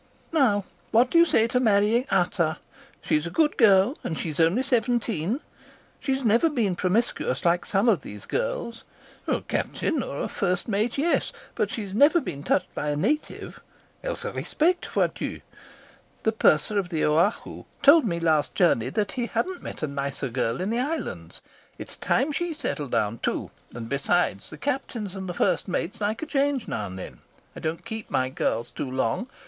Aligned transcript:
"'Now, 0.31 0.65
what 0.89 1.11
do 1.11 1.19
you 1.19 1.25
say 1.27 1.45
to 1.45 1.59
marrying 1.59 2.07
Ata? 2.09 2.57
She's 3.03 3.27
a 3.27 3.29
good 3.29 3.55
girl 3.55 3.99
and 4.03 4.17
she's 4.17 4.39
only 4.39 4.63
seventeen. 4.63 5.41
She's 5.99 6.25
never 6.25 6.49
been 6.49 6.75
promiscuous 6.75 7.45
like 7.45 7.67
some 7.67 7.87
of 7.87 8.01
these 8.01 8.25
girls 8.25 8.83
a 9.27 9.41
captain 9.41 10.01
or 10.01 10.17
a 10.23 10.27
first 10.27 10.67
mate, 10.67 10.97
yes, 10.97 11.31
but 11.53 11.69
she's 11.69 11.93
never 11.93 12.19
been 12.19 12.41
touched 12.41 12.73
by 12.73 12.89
a 12.89 12.95
native.. 12.95 13.61
The 14.01 14.13
purser 16.39 16.79
of 16.79 16.89
the 16.89 17.55
told 17.83 18.03
me 18.05 18.19
last 18.19 18.55
journey 18.55 18.89
that 18.89 19.11
he 19.11 19.27
hadn't 19.27 19.61
met 19.61 19.83
a 19.83 19.87
nicer 19.87 20.29
girl 20.29 20.61
in 20.61 20.71
the 20.71 20.79
islands. 20.79 21.41
It's 21.77 21.95
time 21.95 22.31
she 22.31 22.55
settled 22.55 22.89
down 22.89 23.19
too, 23.19 23.51
and 23.71 23.87
besides, 23.87 24.49
the 24.49 24.57
captains 24.57 25.15
and 25.15 25.29
the 25.29 25.35
first 25.35 25.67
mates 25.67 26.01
like 26.01 26.23
a 26.23 26.25
change 26.25 26.67
now 26.67 26.87
and 26.87 26.97
then. 26.97 27.19
I 27.55 27.59
don't 27.59 27.85
keep 27.85 28.09
my 28.09 28.29
girls 28.29 28.71
too 28.71 28.89
long. 28.89 29.29